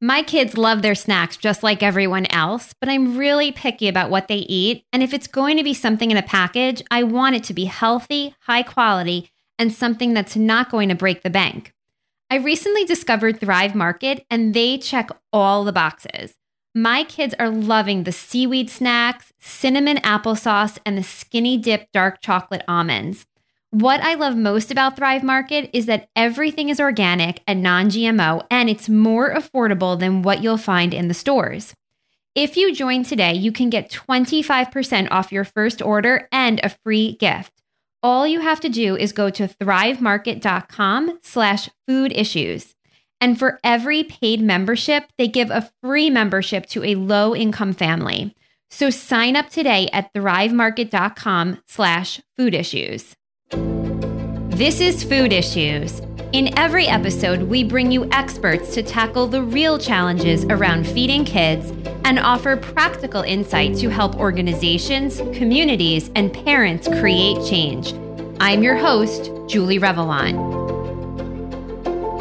[0.00, 4.28] My kids love their snacks just like everyone else, but I'm really picky about what
[4.28, 4.84] they eat.
[4.92, 7.64] And if it's going to be something in a package, I want it to be
[7.64, 11.74] healthy, high quality, and something that's not going to break the bank.
[12.30, 16.34] I recently discovered Thrive Market and they check all the boxes.
[16.76, 22.62] My kids are loving the seaweed snacks, cinnamon applesauce, and the skinny dip dark chocolate
[22.68, 23.26] almonds.
[23.70, 28.46] What I love most about Thrive Market is that everything is organic and non GMO,
[28.50, 31.74] and it's more affordable than what you'll find in the stores.
[32.34, 37.12] If you join today, you can get 25% off your first order and a free
[37.12, 37.52] gift.
[38.02, 42.74] All you have to do is go to thrivemarket.com slash food issues.
[43.20, 48.34] And for every paid membership, they give a free membership to a low income family.
[48.70, 53.14] So sign up today at thrivemarket.com slash food issues.
[54.58, 56.00] This is Food Issues.
[56.32, 61.70] In every episode, we bring you experts to tackle the real challenges around feeding kids
[62.04, 67.94] and offer practical insight to help organizations, communities, and parents create change.
[68.40, 70.34] I'm your host, Julie Revelant.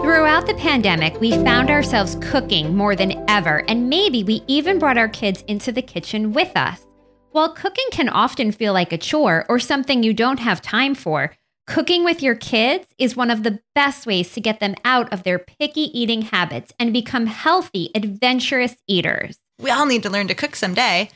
[0.03, 4.99] Throughout the pandemic, we found ourselves cooking more than ever, and maybe we even brought
[4.99, 6.85] our kids into the kitchen with us.
[7.31, 11.31] While cooking can often feel like a chore or something you don't have time for,
[11.67, 15.23] cooking with your kids is one of the best ways to get them out of
[15.23, 19.37] their picky eating habits and become healthy, adventurous eaters.
[19.59, 21.09] We all need to learn to cook someday,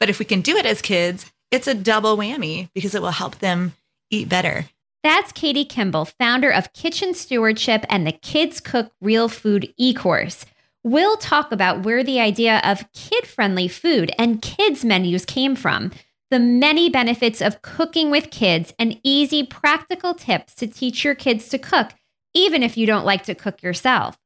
[0.00, 3.10] but if we can do it as kids, it's a double whammy because it will
[3.10, 3.74] help them
[4.10, 4.66] eat better.
[5.04, 10.44] That's Katie Kimball, founder of Kitchen Stewardship and the Kids Cook Real Food e course.
[10.82, 15.92] We'll talk about where the idea of kid friendly food and kids' menus came from,
[16.30, 21.48] the many benefits of cooking with kids, and easy practical tips to teach your kids
[21.48, 21.92] to cook,
[22.34, 24.18] even if you don't like to cook yourself.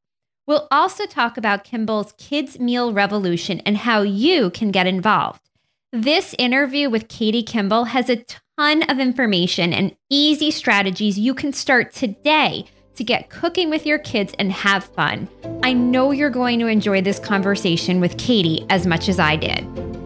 [0.47, 5.49] We'll also talk about Kimball's Kids Meal Revolution and how you can get involved.
[5.93, 8.25] This interview with Katie Kimball has a
[8.59, 12.65] ton of information and easy strategies you can start today
[12.97, 15.29] to get cooking with your kids and have fun.
[15.63, 20.02] I know you're going to enjoy this conversation with Katie as much as I did.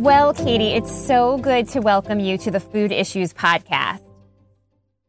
[0.00, 4.00] Well, Katie, it's so good to welcome you to the Food Issues podcast.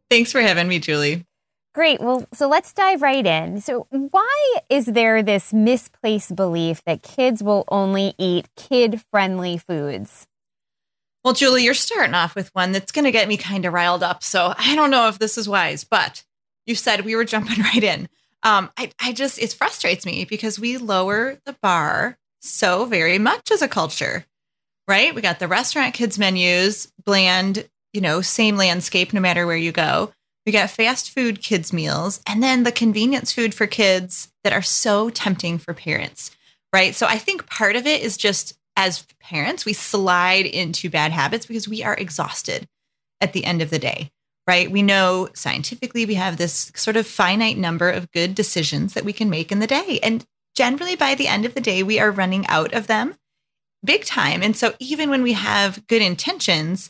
[0.10, 1.26] Thanks for having me, Julie.
[1.74, 2.02] Great.
[2.02, 3.62] Well, so let's dive right in.
[3.62, 10.28] So, why is there this misplaced belief that kids will only eat kid friendly foods?
[11.24, 14.04] Well, Julie, you're starting off with one that's going to get me kind of riled
[14.04, 14.22] up.
[14.22, 16.26] So I don't know if this is wise, but
[16.66, 18.10] you said we were jumping right in.
[18.44, 23.52] Um, I, I just, it frustrates me because we lower the bar so very much
[23.52, 24.26] as a culture,
[24.92, 25.16] right?
[25.16, 29.72] We got the restaurant kids menus, bland, you know, same landscape no matter where you
[29.72, 30.12] go.
[30.46, 34.62] We got fast food kids meals and then the convenience food for kids that are
[34.62, 36.32] so tempting for parents,
[36.74, 36.94] right?
[36.94, 41.46] So I think part of it is just as parents, we slide into bad habits
[41.46, 42.68] because we are exhausted
[43.22, 44.12] at the end of the day,
[44.46, 44.70] right?
[44.70, 49.14] We know scientifically we have this sort of finite number of good decisions that we
[49.14, 50.02] can make in the day.
[50.04, 53.16] And generally, by the end of the day, we are running out of them
[53.84, 54.44] big time.
[54.44, 56.90] And so, even when we have good intentions,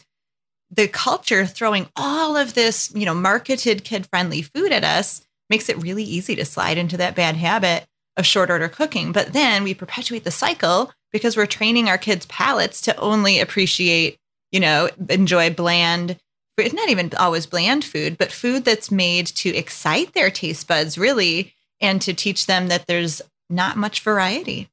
[0.69, 5.67] the culture throwing all of this, you know, marketed kid friendly food at us makes
[5.67, 7.85] it really easy to slide into that bad habit
[8.17, 9.11] of short order cooking.
[9.11, 14.17] But then we perpetuate the cycle because we're training our kids' palates to only appreciate,
[14.51, 16.17] you know, enjoy bland,
[16.57, 21.53] not even always bland food, but food that's made to excite their taste buds, really,
[21.81, 24.69] and to teach them that there's not much variety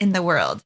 [0.00, 0.62] in the world.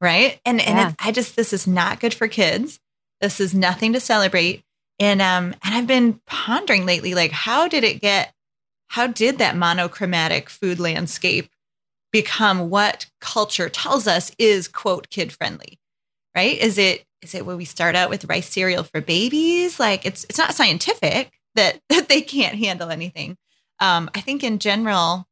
[0.00, 0.40] Right.
[0.44, 0.92] And, and yeah.
[0.98, 2.80] I just, this is not good for kids.
[3.20, 4.62] This is nothing to celebrate.
[4.98, 8.34] And, um, and I've been pondering lately, like, how did it get,
[8.88, 11.50] how did that monochromatic food landscape
[12.12, 15.78] become what culture tells us is quote kid friendly
[16.34, 20.06] right is it is it where we start out with rice cereal for babies like
[20.06, 23.36] it's it's not scientific that, that they can't handle anything
[23.80, 25.26] um, i think in general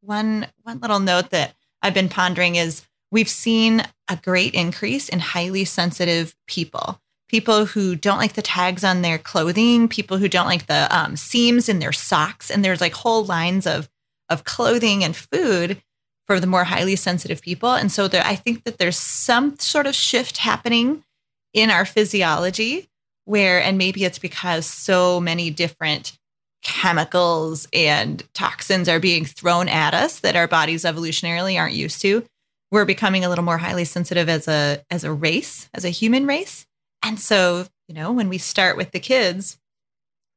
[0.00, 5.20] one one little note that i've been pondering is we've seen a great increase in
[5.20, 6.98] highly sensitive people
[7.28, 11.16] people who don't like the tags on their clothing people who don't like the um,
[11.16, 13.88] seams in their socks and there's like whole lines of
[14.28, 15.80] of clothing and food
[16.26, 17.72] for the more highly sensitive people.
[17.72, 21.04] And so there, I think that there's some sort of shift happening
[21.52, 22.88] in our physiology
[23.24, 26.18] where, and maybe it's because so many different
[26.62, 32.24] chemicals and toxins are being thrown at us that our bodies evolutionarily aren't used to.
[32.72, 36.26] We're becoming a little more highly sensitive as a as a race, as a human
[36.26, 36.66] race.
[37.04, 39.58] And so, you know, when we start with the kids,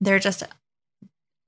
[0.02, 0.44] they're just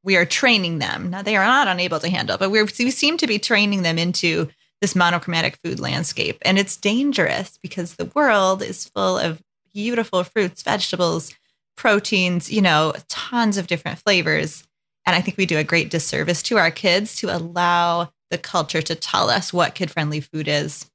[0.03, 1.09] we are training them.
[1.09, 3.99] Now they are not unable to handle, but we're, we seem to be training them
[3.99, 4.47] into
[4.79, 6.37] this monochromatic food landscape.
[6.43, 9.43] And it's dangerous because the world is full of
[9.73, 11.35] beautiful fruits, vegetables,
[11.75, 14.63] proteins, you know, tons of different flavors.
[15.05, 18.81] And I think we do a great disservice to our kids to allow the culture
[18.81, 20.89] to tell us what kid friendly food is.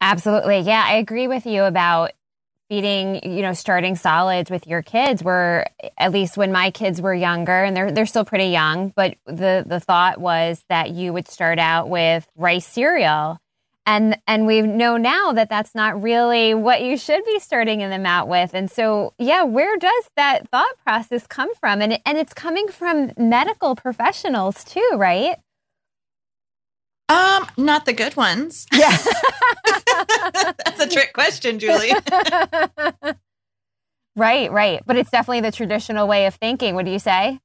[0.00, 0.60] Absolutely.
[0.60, 2.12] Yeah, I agree with you about
[2.70, 5.66] feeding, you know, starting solids with your kids were
[5.98, 9.64] at least when my kids were younger and they're they're still pretty young, but the
[9.66, 13.38] the thought was that you would start out with rice cereal.
[13.86, 18.06] And and we know now that that's not really what you should be starting them
[18.06, 18.54] out with.
[18.54, 21.82] And so, yeah, where does that thought process come from?
[21.82, 25.38] And and it's coming from medical professionals too, right?
[27.10, 28.66] Um, not the good ones.
[28.72, 28.96] Yeah.
[30.64, 31.92] That's a trick question, Julie.
[34.16, 34.80] right, right.
[34.86, 36.74] But it's definitely the traditional way of thinking.
[36.74, 37.40] What do you say?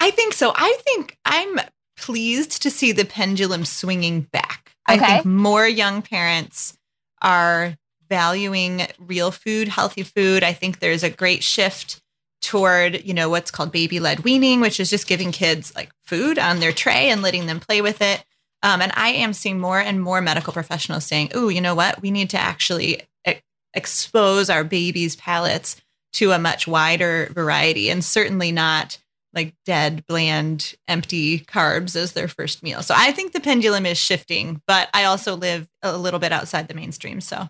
[0.00, 0.52] I think so.
[0.54, 1.58] I think I'm
[1.96, 4.72] pleased to see the pendulum swinging back.
[4.88, 5.04] Okay.
[5.04, 6.76] I think more young parents
[7.20, 7.74] are
[8.08, 10.42] valuing real food, healthy food.
[10.42, 12.00] I think there's a great shift
[12.40, 16.38] toward, you know, what's called baby led weaning, which is just giving kids like food
[16.38, 18.24] on their tray and letting them play with it.
[18.62, 22.02] Um, and I am seeing more and more medical professionals saying, oh, you know what?
[22.02, 23.34] We need to actually e-
[23.74, 25.76] expose our babies' palates
[26.14, 28.98] to a much wider variety and certainly not
[29.34, 32.82] like dead, bland, empty carbs as their first meal.
[32.82, 36.66] So I think the pendulum is shifting, but I also live a little bit outside
[36.66, 37.20] the mainstream.
[37.20, 37.48] So,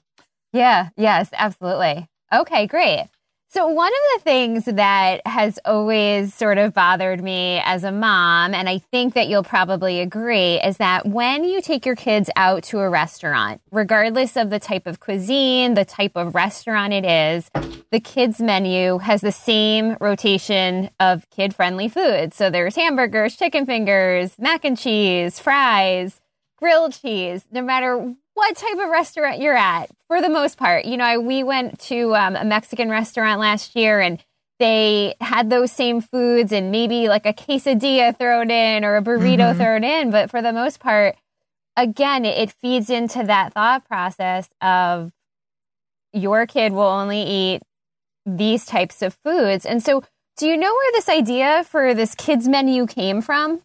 [0.53, 2.09] yeah, yes, absolutely.
[2.33, 3.09] Okay, great.
[3.51, 8.53] So, one of the things that has always sort of bothered me as a mom,
[8.53, 12.63] and I think that you'll probably agree, is that when you take your kids out
[12.65, 17.51] to a restaurant, regardless of the type of cuisine, the type of restaurant it is,
[17.91, 22.37] the kids' menu has the same rotation of kid friendly foods.
[22.37, 26.21] So, there's hamburgers, chicken fingers, mac and cheese, fries,
[26.59, 30.85] grilled cheese, no matter what type of restaurant you're at for the most part.
[30.85, 34.23] You know, I, we went to um, a Mexican restaurant last year and
[34.61, 39.39] they had those same foods and maybe like a quesadilla thrown in or a burrito
[39.39, 39.59] mm-hmm.
[39.59, 40.13] thrown in.
[40.13, 41.17] But for the most part,
[41.77, 45.13] again, it feeds into that thought process of
[46.13, 47.63] your kid will only eat
[48.25, 49.67] these types of foods.
[49.67, 50.05] And so,
[50.37, 53.63] do you know where this idea for this kids menu came from?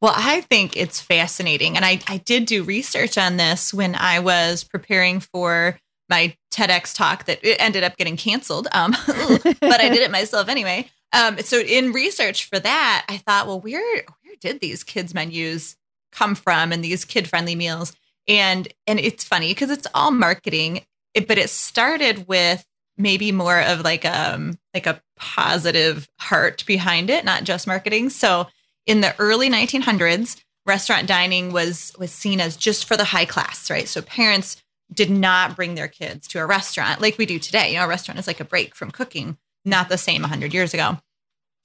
[0.00, 1.76] Well, I think it's fascinating.
[1.76, 6.94] And I, I did do research on this when I was preparing for my TEDx
[6.94, 8.68] talk that it ended up getting canceled.
[8.72, 10.88] Um, but I did it myself anyway.
[11.12, 15.76] Um, so in research for that, I thought, well, where where did these kids menus
[16.12, 17.92] come from and these kid friendly meals?
[18.26, 22.66] And and it's funny because it's all marketing, it, but it started with
[22.96, 28.10] maybe more of like um like a positive heart behind it, not just marketing.
[28.10, 28.48] So
[28.86, 33.70] in the early 1900s, restaurant dining was was seen as just for the high class,
[33.70, 33.88] right?
[33.88, 37.72] So parents did not bring their kids to a restaurant like we do today.
[37.72, 40.74] You know, a restaurant is like a break from cooking, not the same 100 years
[40.74, 40.98] ago.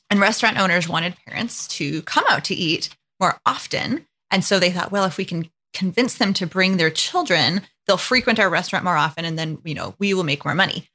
[0.10, 2.90] And restaurant owners wanted parents to come out to eat
[3.20, 4.08] more often.
[4.32, 7.98] And so they thought, well, if we can convince them to bring their children, they'll
[7.98, 10.88] frequent our restaurant more often and then, you know, we will make more money.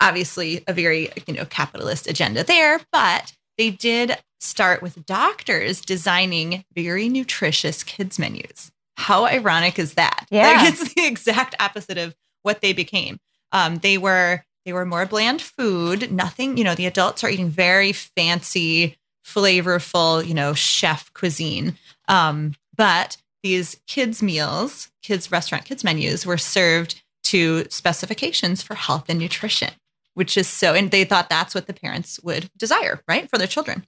[0.00, 6.64] Obviously, a very, you know, capitalist agenda there, but they did start with doctors designing
[6.74, 8.72] very nutritious kids menus.
[8.96, 10.24] How ironic is that?
[10.30, 10.52] Yeah.
[10.52, 13.18] Like it's the exact opposite of what they became.
[13.52, 17.50] Um, they were they were more bland food, nothing, you know, the adults are eating
[17.50, 21.76] very fancy, flavorful, you know, chef cuisine.
[22.08, 29.04] Um, but these kids meals, kids restaurant kids menus were served to specifications for health
[29.10, 29.72] and nutrition,
[30.14, 33.28] which is so and they thought that's what the parents would desire, right?
[33.28, 33.86] For their children.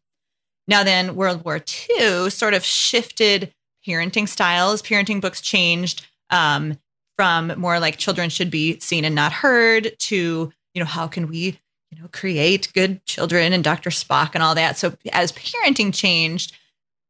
[0.69, 1.61] Now, then, World War
[1.91, 3.53] II sort of shifted
[3.87, 4.83] parenting styles.
[4.83, 6.79] Parenting books changed um,
[7.17, 11.29] from more like children should be seen and not heard to, you know, how can
[11.29, 11.59] we,
[11.91, 13.91] you know, create good children and Dr.
[13.91, 14.79] Spock and all that.
[14.79, 16.57] So as parenting changed,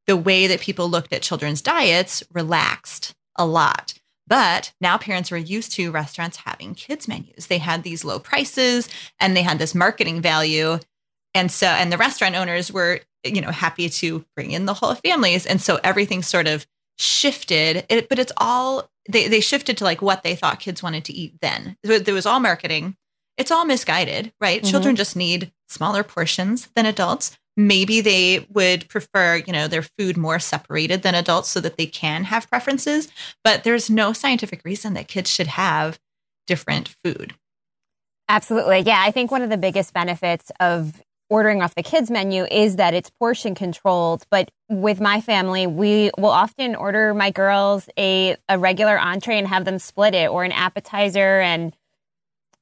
[0.07, 3.95] the way that people looked at children's diets relaxed a lot.
[4.27, 7.49] But now parents were used to restaurants having kids menus.
[7.49, 8.89] They had these low prices
[9.21, 10.79] and they had this marketing value.
[11.35, 14.95] And so, and the restaurant owners were you know, happy to bring in the whole
[14.95, 15.47] families.
[15.47, 16.67] And so everything sort of
[16.99, 21.05] shifted, it, but it's all, they, they shifted to like what they thought kids wanted
[21.07, 21.77] to eat then.
[21.85, 22.97] So there was all marketing.
[23.37, 24.61] It's all misguided, right?
[24.61, 24.71] Mm-hmm.
[24.71, 27.39] Children just need smaller portions than adults.
[27.57, 31.87] Maybe they would prefer, you know, their food more separated than adults so that they
[31.87, 33.09] can have preferences.
[33.45, 35.99] But there's no scientific reason that kids should have
[36.47, 37.35] different food.
[38.29, 38.81] Absolutely.
[38.81, 39.03] Yeah.
[39.05, 42.93] I think one of the biggest benefits of ordering off the kids menu is that
[42.93, 44.25] it's portion controlled.
[44.31, 49.49] But with my family, we will often order my girls a, a regular entree and
[49.49, 51.75] have them split it or an appetizer and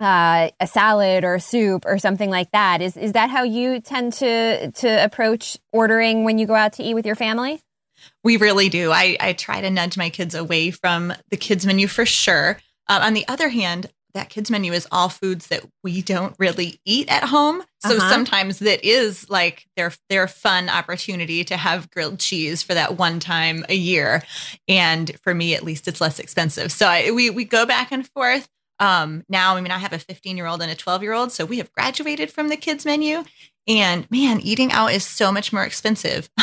[0.00, 2.80] uh, a salad or a soup or something like that.
[2.80, 6.82] Is is that how you tend to to approach ordering when you go out to
[6.82, 7.60] eat with your family?
[8.24, 8.90] We really do.
[8.92, 12.58] I, I try to nudge my kids away from the kids menu for sure.
[12.88, 16.80] Uh, on the other hand, that kids menu is all foods that we don't really
[16.84, 17.62] eat at home.
[17.80, 18.10] So uh-huh.
[18.10, 23.20] sometimes that is like their their fun opportunity to have grilled cheese for that one
[23.20, 24.22] time a year.
[24.66, 26.72] And for me at least it's less expensive.
[26.72, 28.48] So I, we we go back and forth.
[28.80, 31.30] Um, now, I mean, I have a 15 year old and a 12 year old,
[31.30, 33.24] so we have graduated from the kids menu.
[33.68, 36.28] And man, eating out is so much more expensive.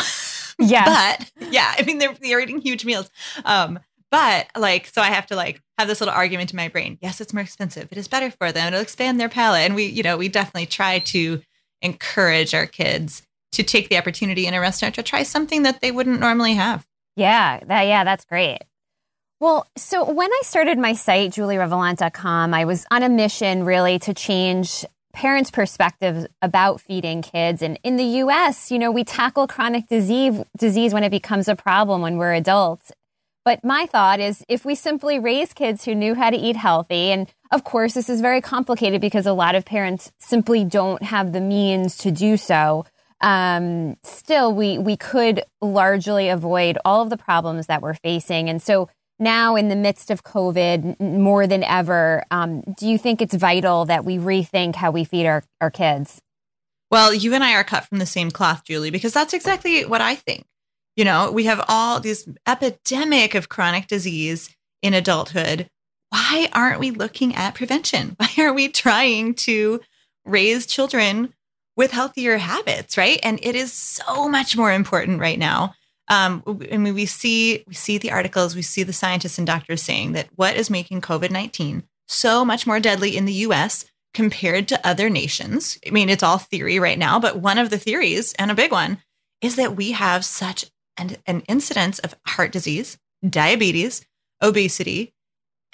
[0.59, 0.85] Yeah.
[0.85, 3.11] but yeah, I mean, they're, they're eating huge meals.
[3.45, 3.77] Um,
[4.09, 6.97] but like, so I have to like have this little argument in my brain.
[6.99, 7.89] Yes, it's more expensive.
[7.91, 8.67] It is better for them.
[8.67, 9.61] It'll expand their palate.
[9.61, 11.41] And we, you know, we definitely try to
[11.83, 15.91] encourage our kids to take the opportunity in a restaurant to try something that they
[15.91, 16.87] wouldn't normally have.
[17.15, 18.59] Yeah, that, yeah, that's great.
[19.39, 24.15] Well, so when I started my site, julierevelant.com, I was on a mission really to
[24.15, 27.61] change parents' perspectives about feeding kids.
[27.61, 31.55] And in the US, you know, we tackle chronic disease, disease when it becomes a
[31.55, 32.91] problem when we're adults.
[33.45, 37.11] But my thought is if we simply raise kids who knew how to eat healthy,
[37.11, 41.31] and of course, this is very complicated because a lot of parents simply don't have
[41.31, 42.85] the means to do so.
[43.21, 48.49] Um, still, we, we could largely avoid all of the problems that we're facing.
[48.49, 48.89] And so
[49.19, 53.85] now in the midst of COVID more than ever, um, do you think it's vital
[53.85, 56.21] that we rethink how we feed our, our kids?
[56.89, 60.01] Well, you and I are cut from the same cloth, Julie, because that's exactly what
[60.01, 60.45] I think.
[60.95, 65.69] You know, we have all this epidemic of chronic disease in adulthood.
[66.09, 68.15] Why aren't we looking at prevention?
[68.17, 69.81] Why are we trying to
[70.25, 71.33] raise children
[71.75, 73.19] with healthier habits, right?
[73.21, 75.73] And it is so much more important right now
[76.09, 79.81] um, I mean, we see we see the articles, we see the scientists and doctors
[79.81, 83.85] saying that what is making COVID nineteen so much more deadly in the U.S.
[84.13, 85.77] compared to other nations.
[85.85, 88.71] I mean, it's all theory right now, but one of the theories and a big
[88.71, 88.99] one
[89.41, 90.65] is that we have such
[90.97, 92.97] an, an incidence of heart disease,
[93.27, 94.05] diabetes,
[94.41, 95.13] obesity,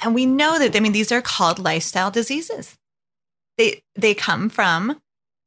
[0.04, 0.75] and we know that.
[0.75, 2.78] I mean, these are called lifestyle diseases.
[3.58, 5.00] They they come from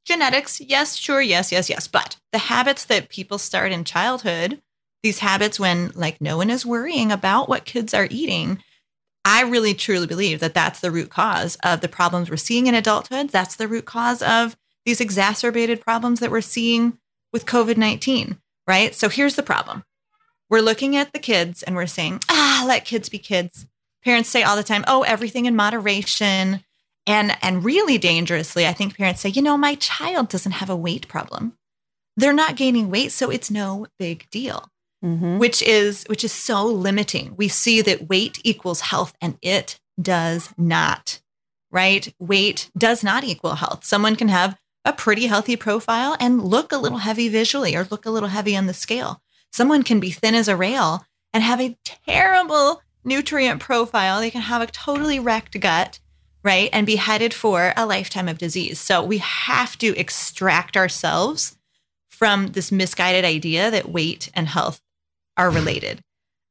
[0.04, 0.60] genetics.
[0.60, 4.62] Yes, sure, yes, yes, yes, but the habits that people start in childhood
[5.02, 8.62] these habits when like no one is worrying about what kids are eating
[9.24, 12.74] i really truly believe that that's the root cause of the problems we're seeing in
[12.74, 13.30] adulthood.
[13.30, 16.98] That's the root cause of these exacerbated problems that we're seeing
[17.32, 18.94] with covid-19 right?
[18.94, 19.84] So here's the problem.
[20.48, 23.66] We're looking at the kids and we're saying ah let kids be kids.
[24.04, 26.62] Parents say all the time oh everything in moderation.
[27.06, 30.76] And and really dangerously i think parents say you know my child doesn't have a
[30.76, 31.56] weight problem.
[32.16, 34.68] They're not gaining weight so it's no big deal
[35.06, 35.38] mm-hmm.
[35.38, 37.34] which is which is so limiting.
[37.36, 41.20] We see that weight equals health and it does not.
[41.70, 42.12] Right?
[42.18, 43.84] Weight does not equal health.
[43.84, 48.06] Someone can have a pretty healthy profile and look a little heavy visually or look
[48.06, 49.20] a little heavy on the scale.
[49.52, 54.20] Someone can be thin as a rail and have a terrible nutrient profile.
[54.20, 55.98] They can have a totally wrecked gut,
[56.42, 56.70] right?
[56.72, 58.78] And be headed for a lifetime of disease.
[58.78, 61.56] So we have to extract ourselves
[62.08, 64.80] from this misguided idea that weight and health
[65.36, 66.00] are related.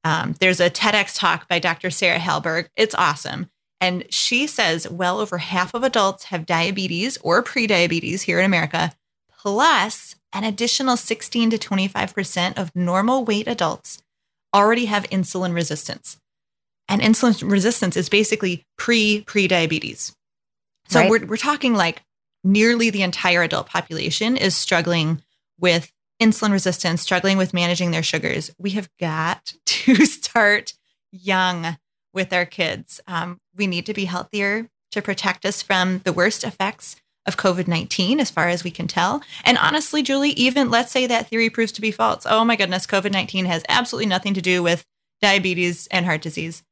[0.03, 1.89] Um, there's a TEDx talk by Dr.
[1.89, 2.67] Sarah Hallberg.
[2.75, 3.49] It's awesome.
[3.81, 8.93] And she says well over half of adults have diabetes or prediabetes here in America,
[9.37, 14.01] plus an additional 16 to 25% of normal weight adults
[14.53, 16.17] already have insulin resistance.
[16.87, 20.13] And insulin resistance is basically pre prediabetes.
[20.87, 21.09] So right.
[21.09, 22.03] we're, we're talking like
[22.43, 25.21] nearly the entire adult population is struggling
[25.59, 30.73] with insulin resistance, struggling with managing their sugars, we have got to start
[31.11, 31.77] young
[32.13, 33.01] with our kids.
[33.07, 36.95] Um, we need to be healthier to protect us from the worst effects
[37.25, 39.21] of COVID 19, as far as we can tell.
[39.43, 42.25] And honestly, Julie, even let's say that theory proves to be false.
[42.27, 44.85] Oh my goodness, COVID 19 has absolutely nothing to do with
[45.21, 46.63] diabetes and heart disease.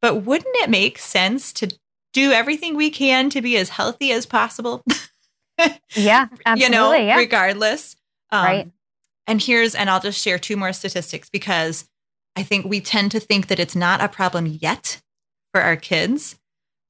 [0.00, 1.72] But wouldn't it make sense to
[2.12, 4.82] do everything we can to be as healthy as possible?
[5.94, 6.62] yeah, absolutely.
[6.62, 7.16] you know, yeah.
[7.16, 7.96] regardless.
[8.30, 8.70] Um, right.
[9.26, 11.88] And here's, and I'll just share two more statistics because
[12.34, 15.00] I think we tend to think that it's not a problem yet
[15.52, 16.36] for our kids,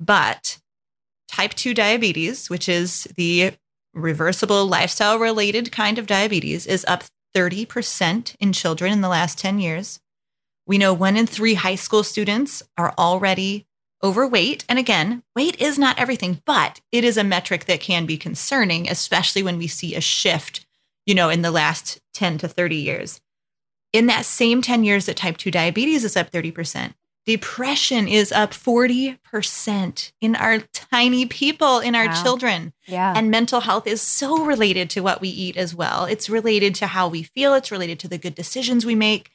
[0.01, 0.59] but
[1.29, 3.53] type 2 diabetes, which is the
[3.95, 9.59] reversible lifestyle related kind of diabetes, is up 30% in children in the last 10
[9.59, 10.01] years.
[10.67, 13.67] We know one in three high school students are already
[14.03, 14.65] overweight.
[14.69, 18.89] And again, weight is not everything, but it is a metric that can be concerning,
[18.89, 20.67] especially when we see a shift,
[21.07, 23.21] you know, in the last 10 to 30 years.
[23.93, 26.95] In that same 10 years that type 2 diabetes is up 30%,
[27.27, 32.23] depression is up 40% in our tiny people, in our Wow.
[32.23, 32.73] children.
[32.87, 33.13] Yeah.
[33.17, 36.05] And mental health is so related to what we eat as well.
[36.05, 39.31] It's related to how we feel, it's related to the good decisions we make.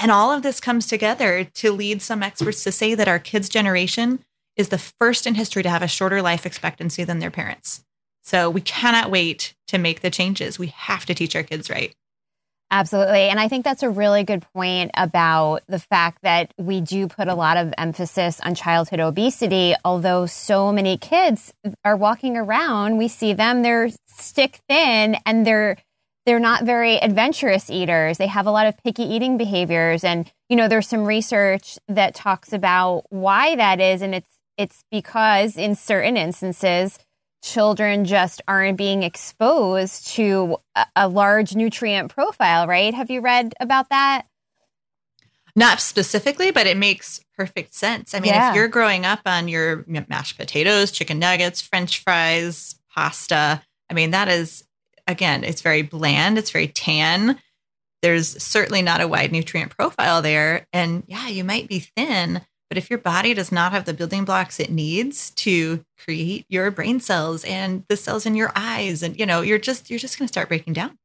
[0.00, 3.48] And all of this comes together to lead some experts to say that our kids'
[3.48, 4.24] generation
[4.56, 7.84] is the first in history to have a shorter life expectancy than their parents.
[8.24, 10.58] So we cannot wait to make the changes.
[10.58, 11.94] We have to teach our kids right.
[12.70, 13.28] Absolutely.
[13.28, 17.28] And I think that's a really good point about the fact that we do put
[17.28, 21.52] a lot of emphasis on childhood obesity, although so many kids
[21.84, 25.76] are walking around, we see them, they're stick thin and they're
[26.26, 28.16] they're not very adventurous eaters.
[28.16, 32.14] They have a lot of picky eating behaviors and you know there's some research that
[32.14, 36.98] talks about why that is and it's it's because in certain instances
[37.44, 42.94] children just aren't being exposed to a, a large nutrient profile, right?
[42.94, 44.22] Have you read about that?
[45.54, 48.14] Not specifically, but it makes perfect sense.
[48.14, 48.48] I mean, Yeah.
[48.50, 54.10] if you're growing up on your mashed potatoes, chicken nuggets, french fries, pasta, I mean,
[54.12, 54.64] that is,
[55.06, 57.38] again, it's very bland, it's very tan.
[58.00, 60.66] There's certainly not a wide nutrient profile there.
[60.72, 62.40] And yeah, you might be thin,
[62.74, 66.72] but if your body does not have the building blocks it needs to create your
[66.72, 70.18] brain cells and the cells in your eyes, and you know, you're just you're just
[70.18, 70.98] going to start breaking down.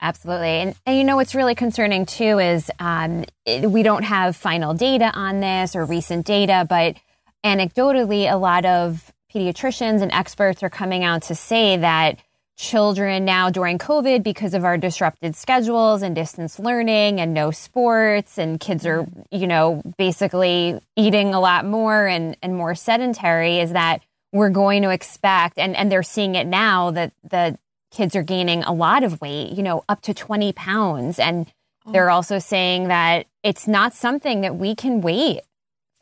[0.00, 0.46] Absolutely.
[0.46, 4.72] And, and you know what's really concerning too is um, it, we don't have final
[4.72, 6.96] data on this or recent data, but
[7.44, 12.20] anecdotally, a lot of pediatricians and experts are coming out to say that
[12.56, 18.38] children now during COVID, because of our disrupted schedules and distance learning and no sports,
[18.38, 19.20] and kids are, mm-hmm.
[19.30, 24.82] you know, basically eating a lot more and, and more sedentary, is that we're going
[24.82, 27.58] to expect, and, and they're seeing it now that the
[27.92, 31.18] kids are gaining a lot of weight, you know, up to 20 pounds.
[31.18, 31.46] And
[31.86, 31.92] oh.
[31.92, 35.40] they're also saying that it's not something that we can wait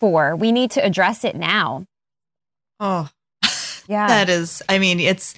[0.00, 0.34] for.
[0.34, 1.84] We need to address it now.
[2.81, 3.09] Oh,
[3.88, 4.07] Yeah.
[4.07, 5.35] That is, I mean, it's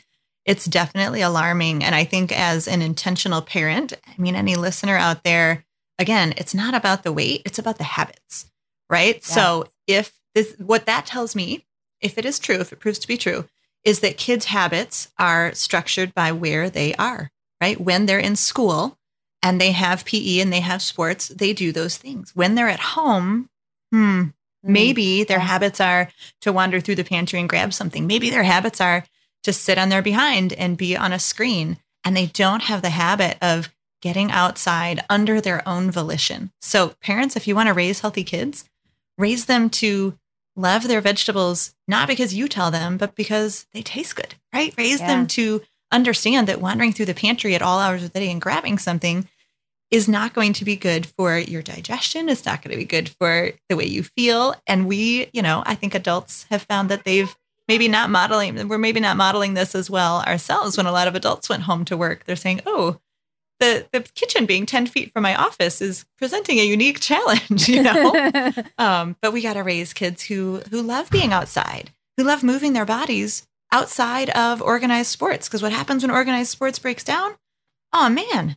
[0.47, 1.83] it's definitely alarming.
[1.85, 5.65] And I think as an intentional parent, I mean, any listener out there,
[5.99, 8.51] again, it's not about the weight, it's about the habits,
[8.89, 9.23] right?
[9.25, 11.67] So if this what that tells me,
[12.01, 13.47] if it is true, if it proves to be true,
[13.85, 17.31] is that kids' habits are structured by where they are,
[17.61, 17.81] right?
[17.81, 18.99] When they're in school
[19.43, 22.35] and they have PE and they have sports, they do those things.
[22.35, 23.49] When they're at home,
[23.93, 24.25] hmm,
[24.67, 26.09] Maybe their habits are
[26.41, 28.07] to wander through the pantry and grab something.
[28.07, 29.05] Maybe their habits are
[29.47, 31.79] to sit on their behind and be on a screen.
[32.05, 36.53] And they don't have the habit of getting outside under their own volition.
[36.61, 38.69] So, parents, if you want to raise healthy kids,
[39.19, 40.17] raise them to
[40.55, 44.73] love their vegetables, not because you tell them, but because they taste good, right?
[44.79, 45.07] Raise Yeah.
[45.09, 48.41] them to understand that wandering through the pantry at all hours of the day and
[48.41, 49.29] grabbing something
[49.91, 52.29] is not going to be good for your digestion.
[52.29, 54.55] It's not going to be good for the way you feel.
[54.67, 57.35] And we, you know, I think adults have found that they've
[57.69, 60.77] maybe not modeling, we're maybe not modeling this as well ourselves.
[60.77, 62.99] When a lot of adults went home to work, they're saying, oh,
[63.59, 67.83] the, the kitchen being 10 feet from my office is presenting a unique challenge, you
[67.83, 68.53] know?
[68.79, 72.73] um, but we got to raise kids who, who love being outside, who love moving
[72.73, 75.49] their bodies outside of organized sports.
[75.49, 77.35] Because what happens when organized sports breaks down?
[77.93, 78.57] Oh, man,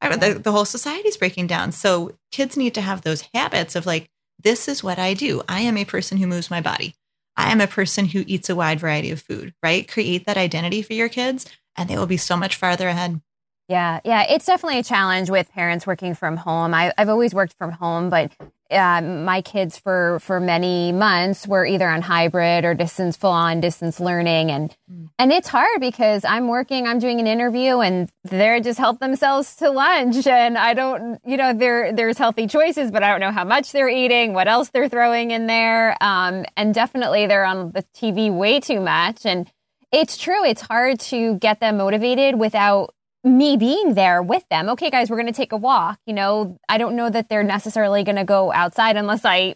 [0.00, 1.72] I- the, the whole society's breaking down.
[1.72, 4.08] So kids need to have those habits of like,
[4.42, 5.42] this is what I do.
[5.48, 6.94] I am a person who moves my body.
[7.36, 9.88] I am a person who eats a wide variety of food, right?
[9.88, 13.20] Create that identity for your kids and they will be so much farther ahead.
[13.68, 16.74] Yeah, yeah, it's definitely a challenge with parents working from home.
[16.74, 18.32] I, I've always worked from home, but
[18.72, 23.60] uh, my kids for for many months were either on hybrid or distance, full on
[23.60, 24.76] distance learning, and
[25.18, 29.56] and it's hard because I'm working, I'm doing an interview, and they're just help themselves
[29.56, 33.32] to lunch, and I don't, you know, there there's healthy choices, but I don't know
[33.32, 37.72] how much they're eating, what else they're throwing in there, um, and definitely they're on
[37.72, 39.50] the TV way too much, and
[39.92, 44.68] it's true, it's hard to get them motivated without me being there with them.
[44.70, 45.98] Okay, guys, we're going to take a walk.
[46.06, 49.54] You know, I don't know that they're necessarily going to go outside unless I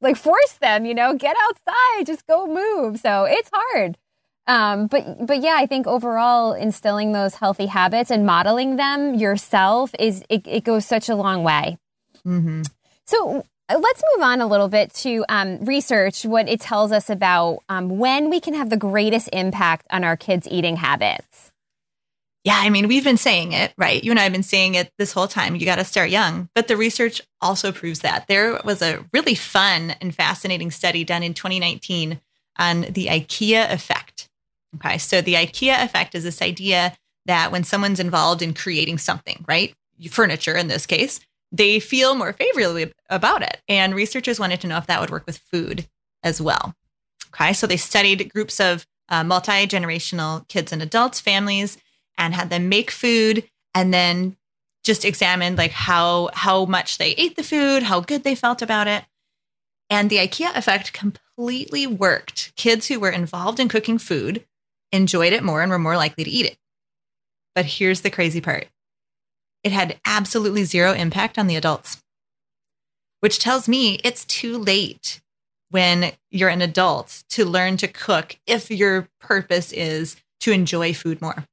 [0.00, 2.98] like force them, you know, get outside, just go move.
[2.98, 3.96] So it's hard.
[4.46, 9.92] Um, but but yeah, I think overall instilling those healthy habits and modeling them yourself
[9.98, 11.78] is it, it goes such a long way.
[12.26, 12.62] Mm-hmm.
[13.06, 17.60] So let's move on a little bit to um, research what it tells us about
[17.68, 21.49] um, when we can have the greatest impact on our kids' eating habits.
[22.44, 24.02] Yeah, I mean, we've been saying it, right?
[24.02, 25.56] You and I have been saying it this whole time.
[25.56, 26.48] You got to start young.
[26.54, 28.28] But the research also proves that.
[28.28, 32.18] There was a really fun and fascinating study done in 2019
[32.58, 34.28] on the IKEA effect.
[34.76, 39.44] Okay, so the IKEA effect is this idea that when someone's involved in creating something,
[39.46, 39.74] right?
[40.08, 41.20] Furniture in this case,
[41.52, 43.60] they feel more favorably about it.
[43.68, 45.86] And researchers wanted to know if that would work with food
[46.22, 46.74] as well.
[47.34, 51.76] Okay, so they studied groups of uh, multi generational kids and adults, families,
[52.20, 54.36] and had them make food and then
[54.84, 58.86] just examined like how how much they ate the food, how good they felt about
[58.86, 59.04] it.
[59.88, 62.52] And the IKEA effect completely worked.
[62.54, 64.46] Kids who were involved in cooking food
[64.92, 66.58] enjoyed it more and were more likely to eat it.
[67.54, 68.68] But here's the crazy part
[69.64, 72.02] it had absolutely zero impact on the adults,
[73.20, 75.20] which tells me it's too late
[75.70, 81.20] when you're an adult to learn to cook if your purpose is to enjoy food
[81.20, 81.46] more.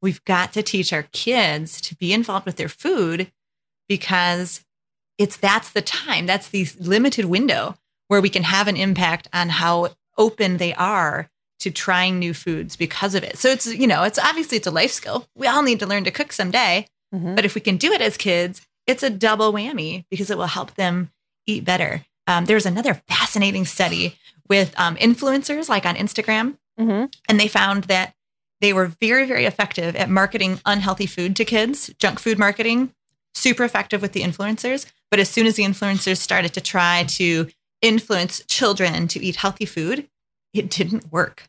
[0.00, 3.32] We've got to teach our kids to be involved with their food
[3.88, 4.64] because
[5.18, 9.48] it's that's the time, that's the limited window where we can have an impact on
[9.48, 11.28] how open they are
[11.60, 13.36] to trying new foods because of it.
[13.36, 15.26] So it's, you know, it's obviously it's a life skill.
[15.34, 16.86] We all need to learn to cook someday.
[17.14, 17.34] Mm-hmm.
[17.34, 20.46] But if we can do it as kids, it's a double whammy because it will
[20.46, 21.10] help them
[21.46, 22.04] eat better.
[22.26, 24.16] Um, there's another fascinating study
[24.48, 27.06] with um, influencers like on Instagram, mm-hmm.
[27.28, 28.14] and they found that
[28.60, 32.92] they were very, very effective at marketing unhealthy food to kids, junk food marketing,
[33.34, 34.86] super effective with the influencers.
[35.10, 37.48] But as soon as the influencers started to try to
[37.80, 40.08] influence children to eat healthy food,
[40.52, 41.48] it didn't work.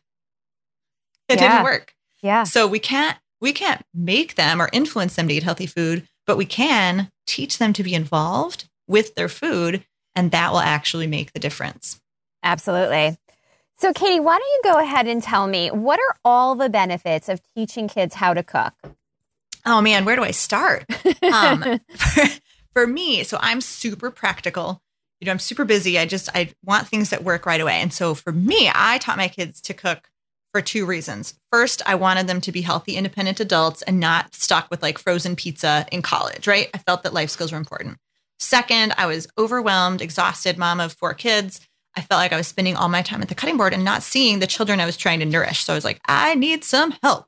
[1.28, 1.48] It yeah.
[1.48, 1.94] didn't work.
[2.22, 2.44] Yeah.
[2.44, 6.36] So we can't we can't make them or influence them to eat healthy food, but
[6.36, 11.32] we can teach them to be involved with their food and that will actually make
[11.32, 12.00] the difference.
[12.42, 13.16] Absolutely.
[13.80, 17.30] So, Katie, why don't you go ahead and tell me what are all the benefits
[17.30, 18.74] of teaching kids how to cook?
[19.64, 20.84] Oh man, where do I start?
[21.22, 22.22] Um, for,
[22.74, 24.82] for me, so I'm super practical.
[25.20, 25.98] You know, I'm super busy.
[25.98, 27.74] I just I want things that work right away.
[27.80, 30.10] And so for me, I taught my kids to cook
[30.52, 31.38] for two reasons.
[31.52, 35.36] First, I wanted them to be healthy, independent adults and not stuck with like frozen
[35.36, 36.68] pizza in college, right?
[36.74, 37.96] I felt that life skills were important.
[38.40, 41.60] Second, I was overwhelmed, exhausted mom of four kids.
[41.96, 44.02] I felt like I was spending all my time at the cutting board and not
[44.02, 45.64] seeing the children I was trying to nourish.
[45.64, 47.26] So I was like, I need some help.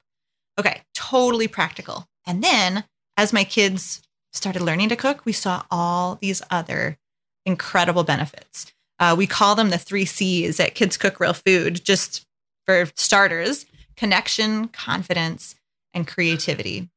[0.59, 2.07] Okay, totally practical.
[2.27, 2.85] And then
[3.17, 6.99] as my kids started learning to cook, we saw all these other
[7.45, 8.73] incredible benefits.
[8.99, 12.25] Uh, we call them the three C's at Kids Cook Real Food, just
[12.65, 15.55] for starters connection, confidence,
[15.93, 16.89] and creativity.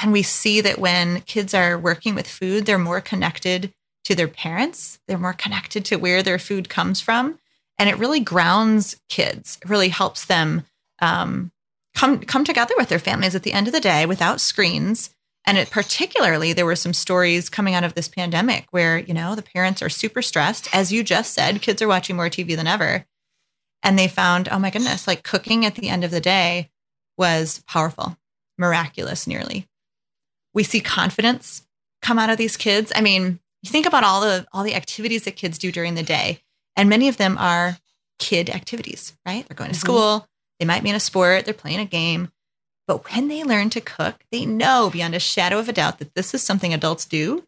[0.00, 3.72] And we see that when kids are working with food, they're more connected
[4.04, 4.98] to their parents.
[5.06, 7.38] They're more connected to where their food comes from.
[7.78, 9.58] And it really grounds kids.
[9.62, 10.64] It really helps them
[11.00, 11.52] um,
[11.94, 15.10] come come together with their families at the end of the day without screens.
[15.44, 19.34] And it particularly, there were some stories coming out of this pandemic where, you know,
[19.34, 20.72] the parents are super stressed.
[20.72, 23.04] As you just said, kids are watching more TV than ever.
[23.82, 26.70] And they found, oh my goodness, like cooking at the end of the day
[27.18, 28.16] was powerful,
[28.56, 29.66] miraculous, nearly.
[30.54, 31.66] We see confidence
[32.00, 32.92] come out of these kids.
[32.94, 36.02] I mean, you think about all the all the activities that kids do during the
[36.02, 36.40] day,
[36.76, 37.78] and many of them are
[38.18, 39.46] kid activities, right?
[39.48, 39.80] They're going to mm-hmm.
[39.80, 42.30] school, they might be in a sport, they're playing a game.
[42.86, 46.14] But when they learn to cook, they know beyond a shadow of a doubt that
[46.14, 47.44] this is something adults do.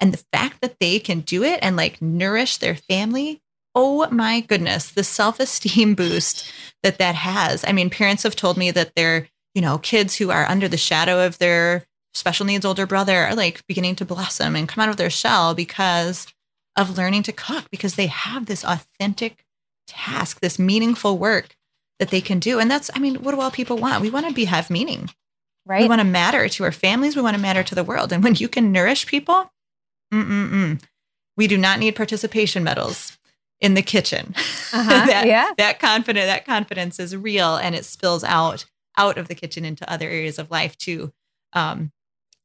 [0.00, 3.42] And the fact that they can do it and like nourish their family,
[3.74, 6.50] oh my goodness, the self esteem boost
[6.82, 7.64] that that has.
[7.66, 10.76] I mean, parents have told me that their, you know, kids who are under the
[10.76, 14.88] shadow of their special needs older brother are like beginning to blossom and come out
[14.88, 16.26] of their shell because
[16.76, 19.44] of learning to cook because they have this authentic
[19.86, 21.56] task, this meaningful work
[21.98, 22.58] that they can do.
[22.58, 24.02] And that's, I mean, what do all people want?
[24.02, 25.10] We want to be have meaning.
[25.66, 25.82] Right.
[25.82, 27.16] We want to matter to our families.
[27.16, 28.12] We want to matter to the world.
[28.12, 29.50] And when you can nourish people,
[30.12, 30.82] mm-mm-mm,
[31.36, 33.18] we do not need participation medals
[33.60, 34.34] in the kitchen.
[34.72, 35.52] Uh-huh, that, yeah.
[35.56, 39.90] that confidence, that confidence is real and it spills out out of the kitchen into
[39.90, 41.12] other areas of life too.
[41.52, 41.92] Um,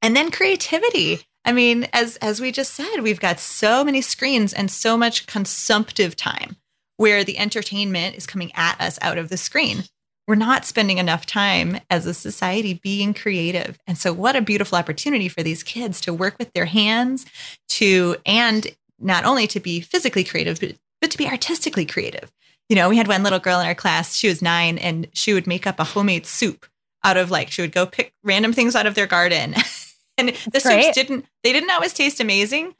[0.01, 1.21] and then creativity.
[1.45, 5.27] I mean, as as we just said, we've got so many screens and so much
[5.27, 6.57] consumptive time
[6.97, 9.85] where the entertainment is coming at us out of the screen.
[10.27, 13.79] We're not spending enough time as a society being creative.
[13.87, 17.25] And so what a beautiful opportunity for these kids to work with their hands
[17.69, 18.67] to and
[18.99, 22.31] not only to be physically creative but, but to be artistically creative.
[22.67, 25.33] You know, we had one little girl in our class, she was 9 and she
[25.33, 26.67] would make up a homemade soup
[27.03, 29.55] out of like she would go pick random things out of their garden
[30.19, 32.75] And the soups didn't they didn't always taste amazing,